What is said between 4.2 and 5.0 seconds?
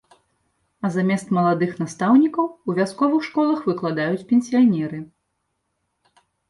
пенсіянеры.